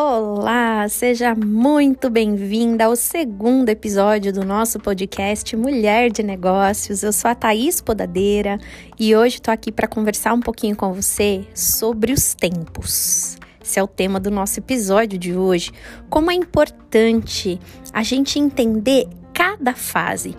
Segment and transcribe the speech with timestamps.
[0.00, 7.02] Olá, seja muito bem-vinda ao segundo episódio do nosso podcast Mulher de Negócios.
[7.02, 8.60] Eu sou a Thaís Podadeira
[8.96, 13.36] e hoje estou aqui para conversar um pouquinho com você sobre os tempos.
[13.60, 15.72] Esse é o tema do nosso episódio de hoje.
[16.08, 17.58] Como é importante
[17.92, 20.36] a gente entender cada fase.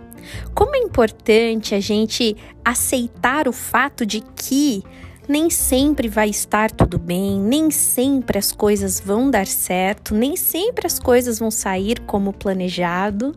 [0.56, 2.34] Como é importante a gente
[2.64, 4.86] aceitar o fato de que
[5.30, 10.88] nem sempre vai estar tudo bem, nem sempre as coisas vão dar certo, nem sempre
[10.88, 13.36] as coisas vão sair como planejado.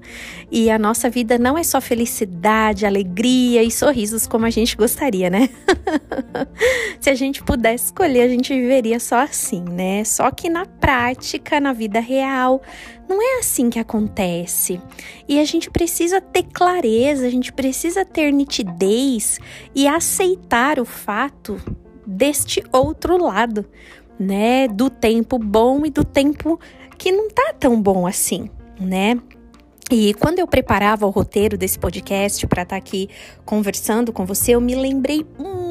[0.51, 5.29] E a nossa vida não é só felicidade, alegria e sorrisos como a gente gostaria,
[5.29, 5.51] né?
[6.99, 10.03] Se a gente pudesse escolher, a gente viveria só assim, né?
[10.05, 12.63] Só que na prática, na vida real,
[13.13, 14.81] não é assim que acontece.
[15.29, 19.39] E a gente precisa ter clareza, a gente precisa ter nitidez
[19.75, 21.61] e aceitar o fato
[22.07, 23.67] deste outro lado,
[24.19, 24.67] né?
[24.67, 26.59] Do tempo bom e do tempo
[26.97, 28.49] que não tá tão bom assim,
[28.81, 29.21] né?
[29.91, 33.11] E quando eu preparava o roteiro desse podcast para estar tá aqui
[33.45, 35.62] conversando com você, eu me lembrei muito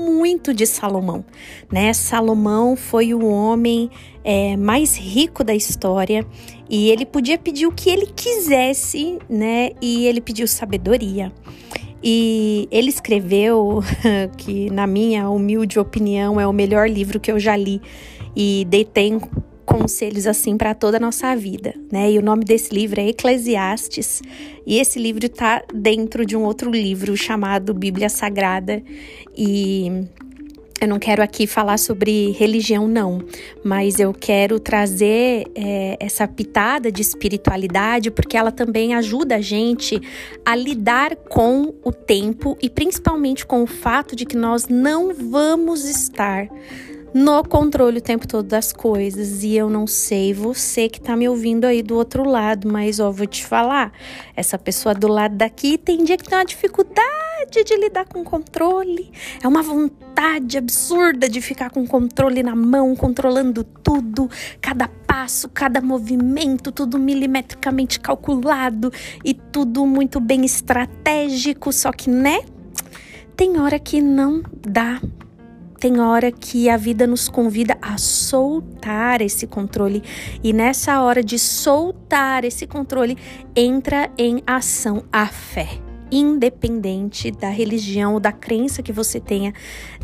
[0.54, 1.24] de Salomão,
[1.72, 1.94] né?
[1.94, 3.90] Salomão foi o homem
[4.24, 6.26] é, mais rico da história
[6.70, 9.72] e ele podia pedir o que ele quisesse, né?
[9.82, 11.32] E ele pediu sabedoria.
[12.04, 13.82] E ele escreveu,
[14.38, 17.82] que na minha humilde opinião é o melhor livro que eu já li
[18.36, 19.20] e detém
[19.72, 22.12] conselhos assim para toda a nossa vida, né?
[22.12, 24.22] E o nome desse livro é Eclesiastes,
[24.66, 28.84] e esse livro está dentro de um outro livro chamado Bíblia Sagrada
[29.36, 30.06] e
[30.82, 33.24] eu não quero aqui falar sobre religião, não,
[33.64, 40.02] mas eu quero trazer é, essa pitada de espiritualidade porque ela também ajuda a gente
[40.44, 45.86] a lidar com o tempo e principalmente com o fato de que nós não vamos
[45.88, 46.50] estar
[47.14, 49.44] no controle o tempo todo das coisas.
[49.44, 53.12] E eu não sei você que tá me ouvindo aí do outro lado, mas ó,
[53.12, 53.92] vou te falar,
[54.36, 59.12] essa pessoa do lado daqui tem dia que tem uma dificuldade de lidar com controle.
[59.42, 64.30] É uma vontade absurda de ficar com controle na mão, controlando tudo,
[64.62, 68.92] cada passo, cada movimento, tudo milimetricamente calculado
[69.26, 72.42] e tudo muito bem estratégico, só que, né?
[73.36, 75.02] Tem hora que não dá
[75.82, 80.04] tem hora que a vida nos convida a soltar esse controle
[80.44, 83.18] e nessa hora de soltar esse controle
[83.56, 85.68] entra em ação a fé
[86.12, 89.54] independente da religião ou da crença que você tenha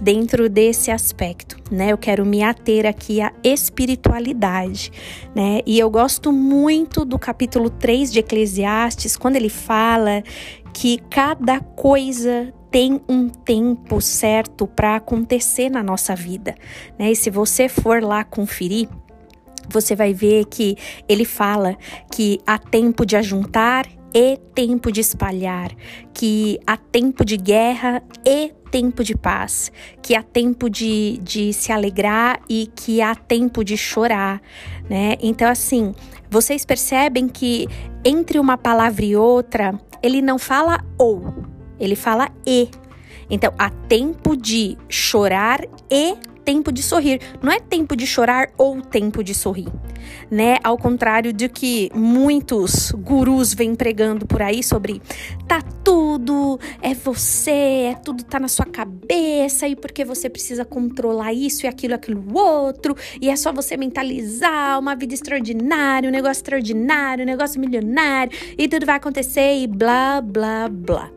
[0.02, 1.92] dentro desse aspecto, né?
[1.92, 4.90] Eu quero me ater aqui à espiritualidade,
[5.36, 5.60] né?
[5.66, 10.24] E eu gosto muito do capítulo 3 de Eclesiastes, quando ele fala
[10.74, 16.56] que cada coisa tem um tempo certo para acontecer na nossa vida,
[16.98, 17.12] né?
[17.12, 18.90] E se você for lá conferir,
[19.70, 21.78] você vai ver que ele fala
[22.12, 25.72] que há tempo de ajuntar e tempo de espalhar,
[26.14, 31.72] que há tempo de guerra e tempo de paz, que há tempo de, de se
[31.72, 34.42] alegrar e que há tempo de chorar,
[34.90, 35.16] né?
[35.22, 35.94] Então, assim,
[36.30, 37.68] vocês percebem que
[38.04, 41.34] entre uma palavra e outra, ele não fala ou,
[41.80, 42.70] ele fala e.
[43.30, 45.62] Então, há tempo de chorar
[45.92, 46.16] e
[46.48, 47.20] tempo de sorrir.
[47.42, 49.68] Não é tempo de chorar ou tempo de sorrir,
[50.32, 50.56] né?
[50.64, 55.02] Ao contrário de que muitos gurus vêm pregando por aí sobre
[55.46, 61.34] tá tudo, é você, é tudo tá na sua cabeça e porque você precisa controlar
[61.34, 66.40] isso e aquilo, aquilo outro, e é só você mentalizar uma vida extraordinária, um negócio
[66.40, 71.17] extraordinário, um negócio milionário e tudo vai acontecer e blá, blá, blá.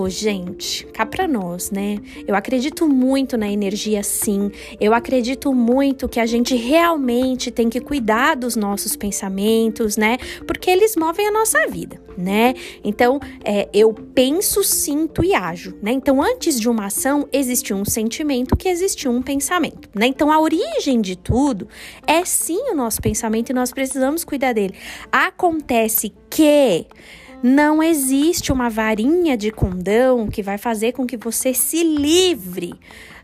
[0.00, 1.98] Oh, gente, cá pra nós, né?
[2.24, 4.48] Eu acredito muito na energia, sim.
[4.80, 10.16] Eu acredito muito que a gente realmente tem que cuidar dos nossos pensamentos, né?
[10.46, 12.54] Porque eles movem a nossa vida, né?
[12.84, 15.90] Então, é, eu penso, sinto e ajo, né?
[15.90, 20.06] Então, antes de uma ação, existe um sentimento que existe um pensamento, né?
[20.06, 21.66] Então, a origem de tudo
[22.06, 24.74] é sim o nosso pensamento e nós precisamos cuidar dele.
[25.10, 26.86] Acontece que
[27.42, 32.74] não existe uma varinha de condão que vai fazer com que você se livre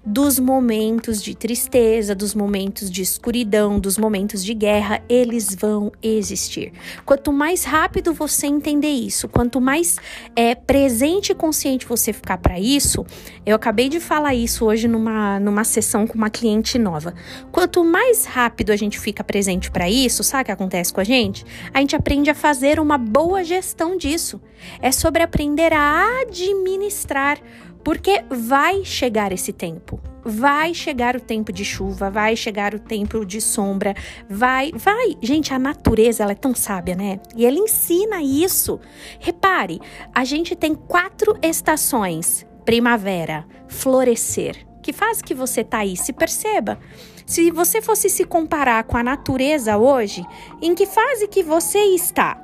[0.04, 6.72] dos momentos de tristeza, dos momentos de escuridão, dos momentos de guerra, eles vão existir.
[7.06, 9.96] Quanto mais rápido você entender isso, quanto mais
[10.36, 13.04] é, presente e consciente você ficar para isso,
[13.46, 17.14] eu acabei de falar isso hoje numa, numa sessão com uma cliente nova.
[17.50, 21.04] Quanto mais rápido a gente fica presente para isso, sabe o que acontece com a
[21.04, 21.44] gente?
[21.72, 24.40] A gente aprende a fazer uma boa gestão disso.
[24.80, 27.38] É sobre aprender a administrar
[27.84, 30.00] porque vai chegar esse tempo.
[30.26, 33.94] vai chegar o tempo de chuva, vai chegar o tempo de sombra,
[34.26, 35.18] vai, vai.
[35.20, 37.20] Gente, a natureza, ela é tão sábia, né?
[37.36, 38.80] E ela ensina isso.
[39.20, 39.82] Repare,
[40.14, 44.66] a gente tem quatro estações: primavera, florescer.
[44.82, 45.94] Que faz que você tá aí?
[45.94, 46.78] Se perceba.
[47.26, 50.24] Se você fosse se comparar com a natureza hoje,
[50.60, 52.42] em que fase que você está?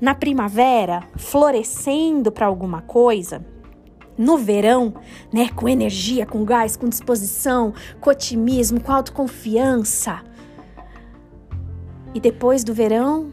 [0.00, 3.44] Na primavera, florescendo para alguma coisa?
[4.16, 4.94] No verão,
[5.32, 10.20] né, com energia, com gás, com disposição, com otimismo, com autoconfiança.
[12.14, 13.32] E depois do verão,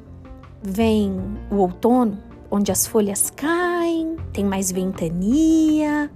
[0.63, 1.19] vem
[1.51, 2.17] o outono,
[2.49, 6.09] onde as folhas caem, tem mais ventania.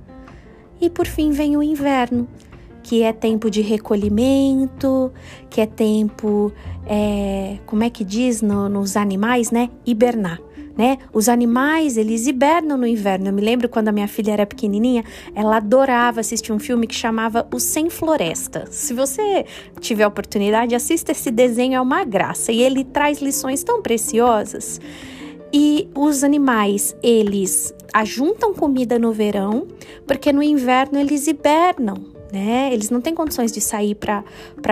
[0.80, 2.28] E por fim vem o inverno,
[2.82, 5.12] que é tempo de recolhimento,
[5.50, 6.52] que é tempo,
[6.86, 9.70] é, como é que diz no, nos animais, né?
[9.86, 10.40] Hibernar.
[10.76, 10.98] Né?
[11.14, 13.28] Os animais, eles hibernam no inverno.
[13.28, 15.04] Eu me lembro quando a minha filha era pequenininha,
[15.36, 18.66] ela adorava assistir um filme que chamava O Sem Floresta.
[18.72, 19.46] Se você
[19.80, 22.52] tiver a oportunidade, assista esse desenho, é uma graça.
[22.52, 24.82] E ele traz lições tão preciosas.
[25.54, 29.68] E os animais, eles ajuntam comida no verão,
[30.08, 32.74] porque no inverno eles hibernam né?
[32.74, 34.24] Eles não têm condições de sair para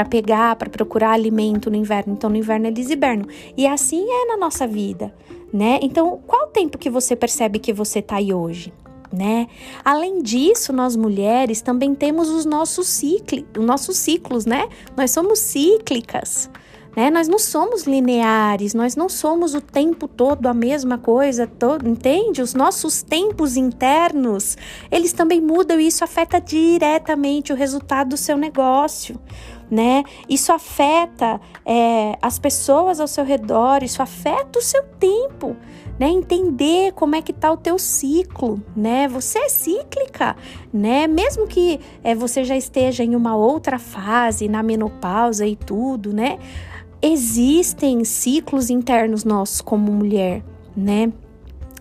[0.10, 2.14] pegar, para procurar alimento no inverno.
[2.14, 3.28] Então, no inverno eles hibernam.
[3.56, 5.14] E assim é na nossa vida,
[5.54, 5.80] né?
[5.82, 8.74] Então, qual o tempo que você percebe que você está aí hoje?
[9.12, 9.48] Né?
[9.84, 14.70] Além disso, nós mulheres também temos os nossos ciclos, os nossos ciclos, né?
[14.96, 16.50] Nós somos cíclicas.
[16.96, 17.10] Né?
[17.10, 22.42] Nós não somos lineares, nós não somos o tempo todo a mesma coisa, todo, entende?
[22.42, 24.58] Os nossos tempos internos,
[24.90, 29.18] eles também mudam e isso afeta diretamente o resultado do seu negócio.
[29.72, 30.04] Né?
[30.28, 35.56] Isso afeta é, as pessoas ao seu redor, isso afeta o seu tempo,
[35.98, 36.10] né?
[36.10, 39.08] Entender como é que tá o teu ciclo, né?
[39.08, 40.36] Você é cíclica,
[40.74, 41.08] né?
[41.08, 46.38] Mesmo que é, você já esteja em uma outra fase, na menopausa e tudo, né?
[47.02, 50.44] existem ciclos internos nossos como mulher,
[50.76, 51.12] né?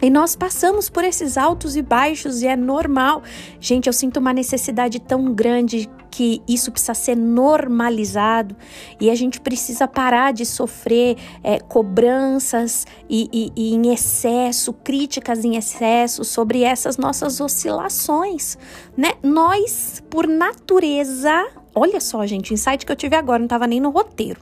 [0.02, 3.22] E nós passamos por esses altos e baixos e é normal.
[3.60, 8.56] Gente, eu sinto uma necessidade tão grande que isso precisa ser normalizado
[9.00, 15.44] e a gente precisa parar de sofrer é, cobranças e, e, e, em excesso, críticas
[15.44, 18.58] em excesso sobre essas nossas oscilações,
[18.96, 19.12] né?
[19.22, 23.80] Nós, por natureza, olha só, gente, o insight que eu tive agora não estava nem
[23.80, 24.40] no roteiro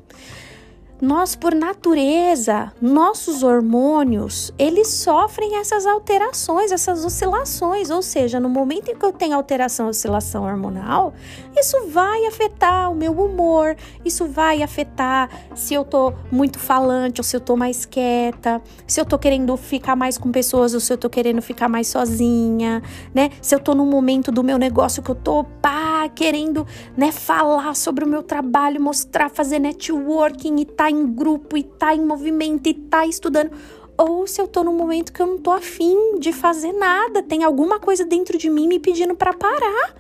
[1.01, 8.91] nós por natureza, nossos hormônios, eles sofrem essas alterações, essas oscilações, ou seja, no momento
[8.91, 11.15] em que eu tenho alteração, oscilação hormonal,
[11.57, 17.25] isso vai afetar o meu humor, isso vai afetar se eu tô muito falante ou
[17.25, 20.93] se eu tô mais quieta, se eu tô querendo ficar mais com pessoas ou se
[20.93, 22.83] eu tô querendo ficar mais sozinha,
[23.15, 23.31] né?
[23.41, 27.75] Se eu tô no momento do meu negócio que eu tô pá, querendo, né, falar
[27.75, 32.69] sobre o meu trabalho, mostrar, fazer networking e tá em grupo e tá em movimento
[32.69, 33.53] e tá estudando,
[33.99, 37.43] ou se eu tô num momento que eu não tô afim de fazer nada, tem
[37.43, 39.95] alguma coisa dentro de mim me pedindo para parar.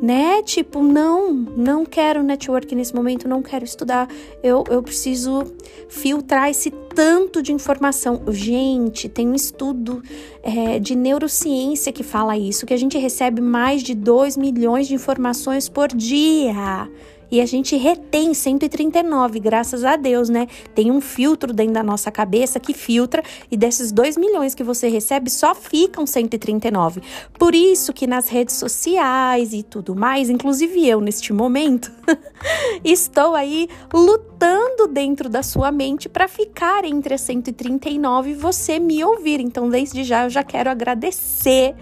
[0.00, 0.42] Né?
[0.42, 4.08] Tipo, não, não quero network nesse momento, não quero estudar.
[4.42, 5.44] Eu, eu preciso
[5.88, 8.22] filtrar esse tanto de informação.
[8.28, 10.02] Gente, tem um estudo
[10.42, 14.94] é, de neurociência que fala isso, que a gente recebe mais de 2 milhões de
[14.94, 16.88] informações por dia
[17.32, 20.46] e a gente retém 139, graças a Deus, né?
[20.74, 24.86] Tem um filtro dentro da nossa cabeça que filtra e desses 2 milhões que você
[24.88, 27.00] recebe só ficam 139.
[27.38, 31.90] Por isso que nas redes sociais e tudo mais, inclusive eu neste momento,
[32.84, 39.02] estou aí lutando dentro da sua mente para ficar entre as 139 e você me
[39.04, 39.40] ouvir.
[39.40, 41.74] Então, desde já eu já quero agradecer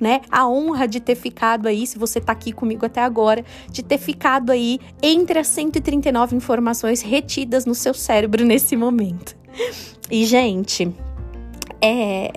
[0.00, 0.20] né?
[0.30, 3.98] A honra de ter ficado aí, se você tá aqui comigo até agora, de ter
[3.98, 9.36] ficado aí entre as 139 informações retidas no seu cérebro nesse momento.
[10.10, 10.94] E, gente,
[11.82, 12.32] é,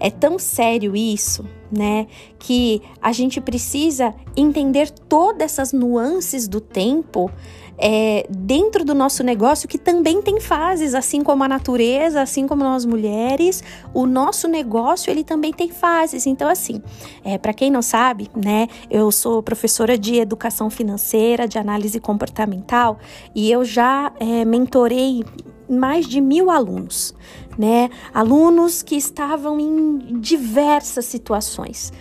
[0.00, 2.06] é tão sério isso, né?
[2.38, 7.30] Que a gente precisa entender todas essas nuances do tempo
[7.78, 12.64] é, dentro do nosso negócio que também tem fases, assim como a natureza, assim como
[12.64, 13.62] nós mulheres,
[13.94, 16.26] o nosso negócio ele também tem fases.
[16.26, 16.82] Então, assim,
[17.24, 22.98] é, para quem não sabe, né, eu sou professora de educação financeira, de análise comportamental
[23.34, 25.24] e eu já é, mentorei
[25.68, 27.14] mais de mil alunos,
[27.58, 27.90] né?
[28.14, 31.92] Alunos que estavam em diversas situações.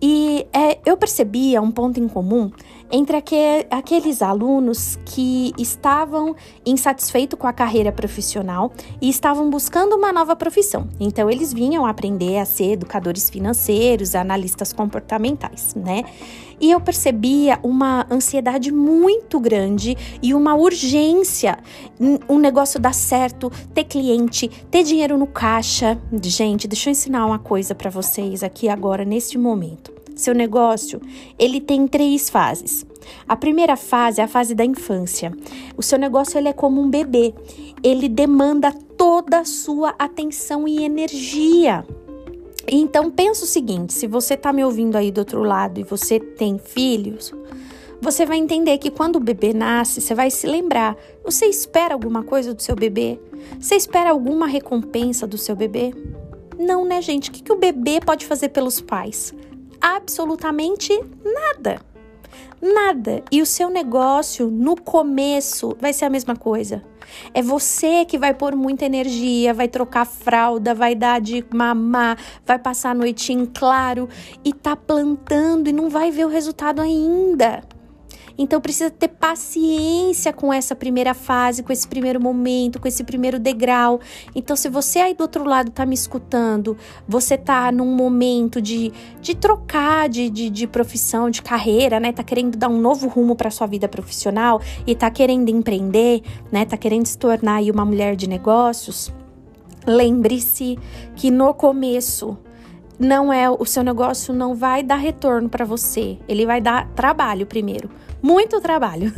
[0.00, 2.52] E é, eu percebia um ponto em comum
[2.90, 3.34] entre aqu
[3.70, 6.34] aqueles alunos que estavam
[6.64, 10.88] insatisfeitos com a carreira profissional e estavam buscando uma nova profissão.
[10.98, 16.04] Então, eles vinham aprender a ser educadores financeiros, analistas comportamentais, né?
[16.60, 21.58] E eu percebia uma ansiedade muito grande e uma urgência.
[22.28, 25.98] Um negócio dar certo, ter cliente, ter dinheiro no caixa.
[26.22, 29.92] Gente, deixa eu ensinar uma coisa para vocês aqui agora, neste momento.
[30.16, 31.00] Seu negócio,
[31.38, 32.84] ele tem três fases.
[33.26, 35.32] A primeira fase é a fase da infância.
[35.76, 37.32] O seu negócio ele é como um bebê.
[37.84, 41.86] Ele demanda toda a sua atenção e energia.
[42.70, 46.20] Então pensa o seguinte, se você está me ouvindo aí do outro lado e você
[46.20, 47.32] tem filhos,
[48.00, 50.96] você vai entender que quando o bebê nasce, você vai se lembrar.
[51.24, 53.18] Você espera alguma coisa do seu bebê?
[53.58, 55.92] Você espera alguma recompensa do seu bebê?
[56.58, 57.30] Não, né, gente?
[57.30, 59.34] O que, que o bebê pode fazer pelos pais?
[59.80, 60.92] Absolutamente
[61.24, 61.80] nada.
[62.60, 63.22] Nada.
[63.30, 66.82] E o seu negócio, no começo, vai ser a mesma coisa.
[67.32, 72.58] É você que vai pôr muita energia, vai trocar fralda, vai dar de mamar, vai
[72.58, 74.08] passar a noite em claro
[74.44, 77.62] e tá plantando e não vai ver o resultado ainda.
[78.38, 83.38] Então precisa ter paciência com essa primeira fase, com esse primeiro momento, com esse primeiro
[83.38, 84.00] degrau.
[84.34, 86.76] Então, se você aí do outro lado tá me escutando,
[87.06, 92.12] você tá num momento de, de trocar de, de, de profissão, de carreira, né?
[92.12, 96.64] Tá querendo dar um novo rumo para sua vida profissional e tá querendo empreender, né?
[96.64, 99.12] Tá querendo se tornar aí uma mulher de negócios.
[99.84, 100.78] Lembre-se
[101.16, 102.38] que no começo
[102.98, 106.18] não é o seu negócio não vai dar retorno para você.
[106.28, 107.88] Ele vai dar trabalho primeiro
[108.22, 109.12] muito trabalho.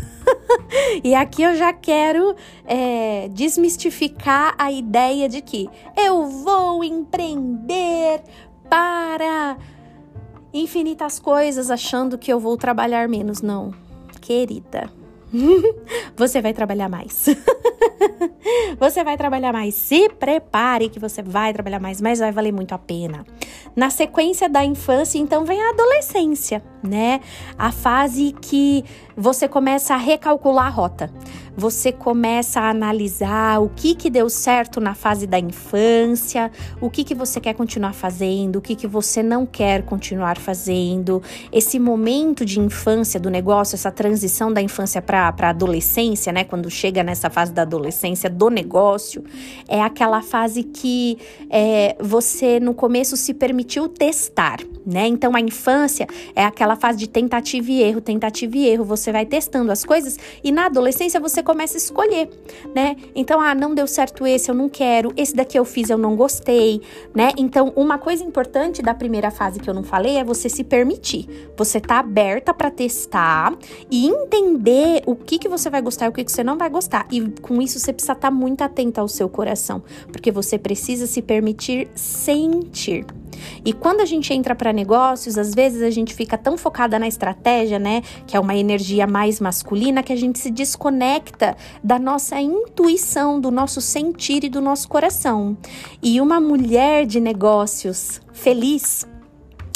[1.03, 2.35] e aqui eu já quero
[2.65, 8.23] é, desmistificar a ideia de que eu vou empreender
[8.69, 9.57] para
[10.53, 13.43] infinitas coisas achando que eu vou trabalhar menos.
[13.43, 13.73] Não,
[14.21, 14.91] querida.
[16.17, 17.27] você vai trabalhar mais.
[18.79, 19.75] você vai trabalhar mais.
[19.75, 23.25] Se prepare que você vai trabalhar mais, mas vai valer muito a pena.
[23.75, 27.21] Na sequência da infância, então vem a adolescência, né?
[27.57, 28.85] A fase que
[29.17, 31.13] você começa a recalcular a rota
[31.57, 37.05] você começa a analisar o que que deu certo na fase da infância, o que
[37.05, 41.23] que você quer continuar fazendo, o que que você não quer continuar fazendo.
[41.53, 46.45] Esse momento de infância do negócio, essa transição da infância para a adolescência, né?
[46.45, 49.25] Quando chega nessa fase da adolescência do negócio,
[49.69, 55.07] é aquela fase que é, você no começo se permitiu testar, né?
[55.07, 58.85] Então a infância é aquela fase de tentativa e erro, tentativa e erro.
[58.85, 62.31] Você vai testando as coisas e na adolescência você você começa a escolher,
[62.75, 62.97] né?
[63.15, 66.15] Então, ah, não deu certo esse, eu não quero, esse daqui eu fiz, eu não
[66.15, 66.83] gostei,
[67.15, 67.33] né?
[67.37, 71.51] Então, uma coisa importante da primeira fase que eu não falei é você se permitir.
[71.57, 73.57] Você tá aberta para testar
[73.91, 76.69] e entender o que que você vai gostar e o que que você não vai
[76.69, 77.07] gostar.
[77.11, 79.83] E com isso você precisa estar tá muito atenta ao seu coração,
[80.13, 83.07] porque você precisa se permitir sentir.
[83.65, 87.09] E quando a gente entra para negócios, às vezes a gente fica tão focada na
[87.09, 92.41] estratégia, né, que é uma energia mais masculina, que a gente se desconecta da nossa
[92.41, 95.57] intuição, do nosso sentir e do nosso coração.
[96.03, 99.07] E uma mulher de negócios feliz,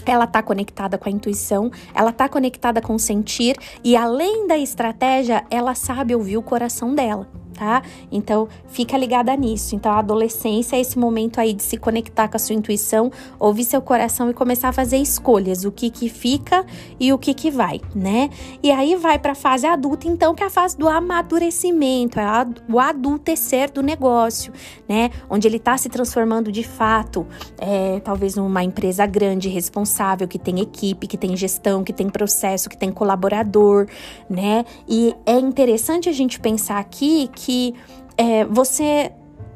[0.06, 4.58] ela está conectada com a intuição, ela está conectada com o sentir e além da
[4.58, 7.82] estratégia, ela sabe ouvir o coração dela tá?
[8.10, 9.74] Então, fica ligada nisso.
[9.74, 13.64] Então, a adolescência é esse momento aí de se conectar com a sua intuição, ouvir
[13.64, 16.64] seu coração e começar a fazer escolhas, o que que fica
[16.98, 18.30] e o que que vai, né?
[18.62, 22.24] E aí vai para a fase adulta, então, que é a fase do amadurecimento, é
[22.68, 24.52] o adultecer do negócio,
[24.88, 25.10] né?
[25.30, 27.26] Onde ele está se transformando de fato,
[27.58, 32.68] é, talvez numa empresa grande, responsável, que tem equipe, que tem gestão, que tem processo,
[32.68, 33.86] que tem colaborador,
[34.28, 34.64] né?
[34.88, 37.74] E é interessante a gente pensar aqui que que
[38.16, 39.12] é, você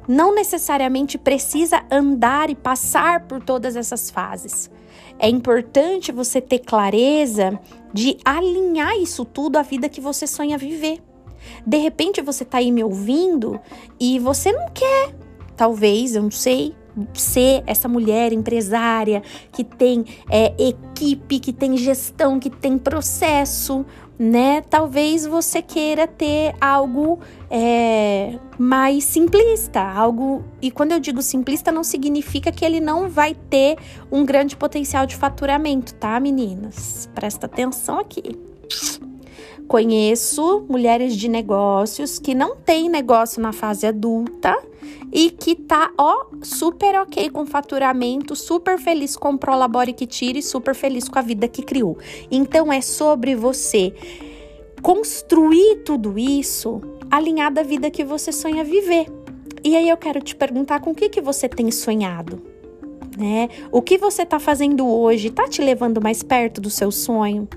[0.07, 4.71] não necessariamente precisa andar e passar por todas essas fases.
[5.18, 7.59] É importante você ter clareza
[7.95, 11.02] de alinhar isso tudo à vida que você sonha viver.
[11.66, 13.59] De repente você está aí me ouvindo
[13.99, 15.14] e você não quer,
[15.57, 16.75] talvez, eu não sei,
[17.14, 23.87] ser essa mulher empresária que tem é, equipe, que tem gestão, que tem processo,
[24.18, 24.62] né?
[24.62, 30.42] Talvez você queira ter algo é, mais simplista, algo.
[30.60, 33.76] E quando eu digo simplista, não significa que ele não vai ter
[34.10, 37.08] um grande potencial de faturamento, tá, meninas?
[37.14, 38.37] Presta atenção aqui.
[39.68, 44.56] Conheço mulheres de negócios que não têm negócio na fase adulta
[45.12, 50.42] e que tá, ó, super ok com faturamento, super feliz com o Prolabore que tire,
[50.42, 51.99] super feliz com a vida que criou.
[52.30, 53.95] Então é sobre você
[54.83, 56.80] construir tudo isso
[57.11, 59.07] alinhado à vida que você sonha viver.
[59.64, 62.42] E aí eu quero te perguntar com o que, que você tem sonhado?
[63.16, 63.49] Né?
[63.73, 67.49] O que você está fazendo hoje está te levando mais perto do seu sonho?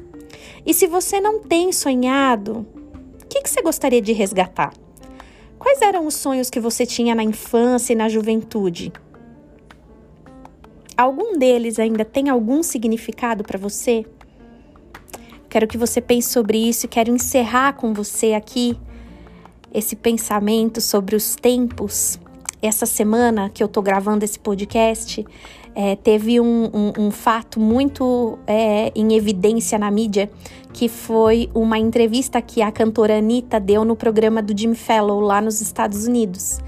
[0.66, 2.66] E se você não tem sonhado,
[3.22, 4.74] o que, que você gostaria de resgatar?
[5.62, 8.92] Quais eram os sonhos que você tinha na infância e na juventude?
[10.98, 14.04] Algum deles ainda tem algum significado para você?
[15.48, 18.76] Quero que você pense sobre isso e quero encerrar com você aqui
[19.72, 22.20] esse pensamento sobre os tempos.
[22.62, 25.26] Essa semana que eu tô gravando esse podcast,
[25.74, 30.30] é, teve um, um, um, fato muito é, em evidência na mídia,
[30.74, 35.42] que foi uma entrevista que a cantora Anitta deu no programa do Jimmy Fallon lá
[35.42, 36.60] nos Estados Unidos.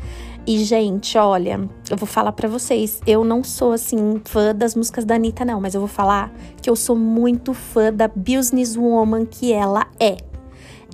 [0.46, 5.06] E, gente, olha, eu vou falar para vocês, eu não sou assim fã das músicas
[5.06, 9.54] da Anitta, não, mas eu vou falar que eu sou muito fã da businesswoman que
[9.54, 10.33] ela é.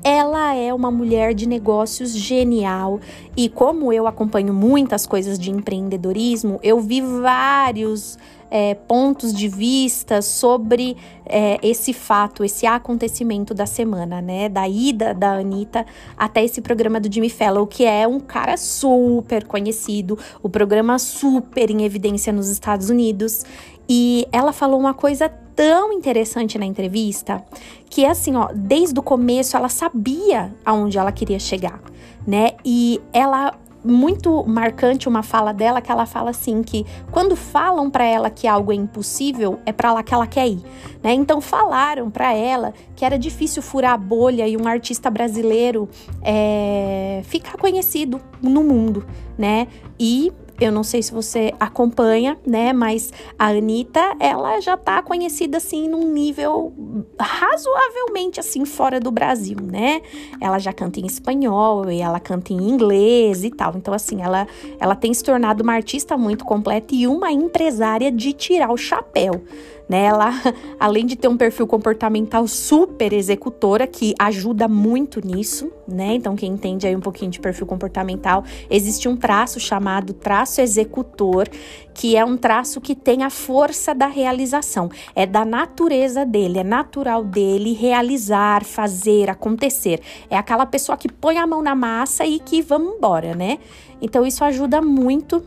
[0.04, 3.00] Ela é uma mulher de negócios genial
[3.36, 8.18] e como eu acompanho muitas coisas de empreendedorismo, eu vi vários
[8.52, 14.50] é, pontos de vista sobre é, esse fato, esse acontecimento da semana, né?
[14.50, 15.86] Da ida da Anitta
[16.18, 21.70] até esse programa do Jimmy Fallon, que é um cara super conhecido, o programa super
[21.70, 23.44] em evidência nos Estados Unidos.
[23.90, 27.44] E ela falou uma coisa tão interessante na entrevista
[27.90, 31.82] que assim, ó, desde o começo ela sabia aonde ela queria chegar,
[32.26, 32.52] né?
[32.64, 33.54] E ela
[33.84, 38.48] muito marcante uma fala dela que ela fala assim que quando falam para ela que
[38.48, 40.62] algo é impossível é para lá que ela quer ir,
[41.02, 41.14] né?
[41.14, 45.90] Então falaram para ela que era difícil furar a bolha e um artista brasileiro
[46.22, 49.06] é, ficar conhecido no mundo,
[49.38, 49.68] né?
[50.00, 52.74] E eu não sei se você acompanha, né?
[52.74, 56.74] Mas a Anitta, ela já tá conhecida assim num nível
[57.20, 60.02] razoavelmente assim fora do Brasil, né?
[60.42, 63.74] Ela já canta em espanhol e ela canta em inglês e tal.
[63.76, 64.48] Então, assim, ela,
[64.80, 69.42] ela tem se tornado uma artista muito completa e uma empresária de tirar o chapéu
[69.90, 70.04] né?
[70.04, 70.32] Ela,
[70.80, 76.14] além de ter um perfil comportamental super executora, que ajuda muito nisso, né?
[76.14, 81.50] Então, quem entende aí um pouquinho de perfil comportamental, existe um traço chamado traço executor,
[81.96, 84.92] que é um traço que tem a força da realização.
[85.16, 90.00] É da natureza dele, é natural dele realizar, fazer, acontecer.
[90.30, 93.58] É aquela pessoa que põe a mão na massa e que vamos embora, né?
[94.00, 95.44] Então, isso ajuda muito.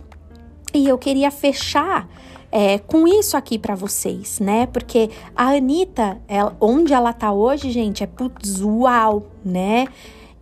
[0.74, 2.08] E eu queria fechar
[2.52, 4.66] é, com isso aqui para vocês, né?
[4.66, 9.86] Porque a Anitta, ela, onde ela tá hoje, gente, é putz, uau, né?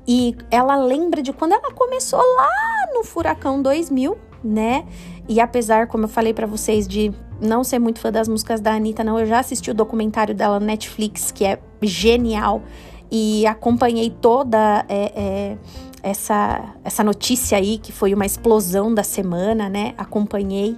[0.09, 2.51] E ela lembra de quando ela começou lá
[2.93, 4.85] no Furacão 2000, né?
[5.29, 8.75] E apesar, como eu falei para vocês, de não ser muito fã das músicas da
[8.75, 12.61] Anitta, não, eu já assisti o documentário dela no Netflix, que é genial,
[13.09, 15.59] e acompanhei toda é, é,
[16.03, 19.95] essa, essa notícia aí, que foi uma explosão da semana, né?
[19.97, 20.77] Acompanhei.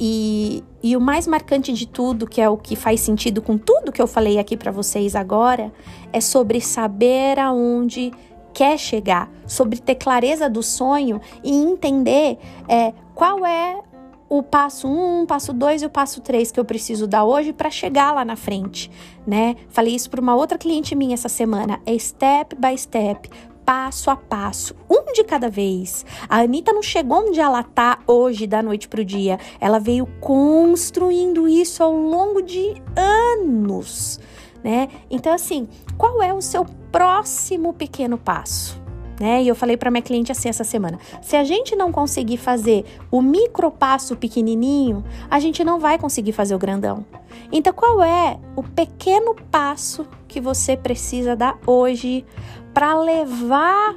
[0.00, 3.92] E, e o mais marcante de tudo, que é o que faz sentido com tudo
[3.92, 5.72] que eu falei aqui para vocês agora,
[6.12, 8.12] é sobre saber aonde
[8.52, 12.38] quer chegar, sobre ter clareza do sonho e entender
[12.68, 13.80] é, qual é
[14.28, 17.52] o passo 1, um, passo 2 e o passo 3 que eu preciso dar hoje
[17.52, 18.90] para chegar lá na frente,
[19.26, 19.56] né?
[19.68, 23.30] Falei isso para uma outra cliente minha essa semana, é step by step,
[23.68, 26.06] passo a passo, um de cada vez.
[26.26, 29.38] A Anitta não chegou onde ela tá hoje, da noite pro dia.
[29.60, 34.18] Ela veio construindo isso ao longo de anos,
[34.64, 34.88] né?
[35.10, 38.80] Então, assim, qual é o seu próximo pequeno passo?
[39.20, 39.42] Né?
[39.42, 42.86] E eu falei para minha cliente assim essa semana: se a gente não conseguir fazer
[43.10, 47.04] o micro passo pequenininho, a gente não vai conseguir fazer o grandão.
[47.52, 52.24] Então, qual é o pequeno passo que você precisa dar hoje
[52.72, 53.96] para levar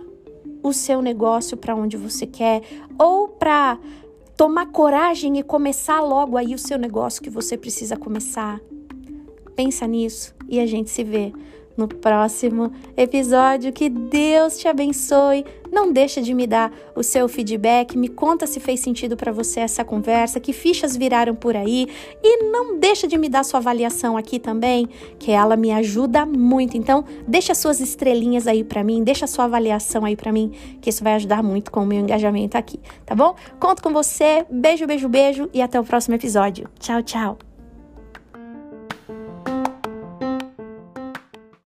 [0.63, 2.61] o seu negócio para onde você quer
[2.97, 3.79] ou para
[4.37, 8.59] tomar coragem e começar logo aí o seu negócio que você precisa começar.
[9.55, 11.33] Pensa nisso e a gente se vê
[11.77, 13.71] no próximo episódio.
[13.71, 15.45] Que Deus te abençoe.
[15.71, 19.61] Não deixa de me dar o seu feedback, me conta se fez sentido para você
[19.61, 21.87] essa conversa, que fichas viraram por aí
[22.21, 26.75] e não deixa de me dar sua avaliação aqui também, que ela me ajuda muito.
[26.75, 31.03] Então, deixa suas estrelinhas aí para mim, deixa sua avaliação aí para mim, que isso
[31.03, 33.35] vai ajudar muito com o meu engajamento aqui, tá bom?
[33.59, 34.45] Conto com você.
[34.49, 36.67] Beijo, beijo, beijo e até o próximo episódio.
[36.79, 37.50] Tchau, tchau.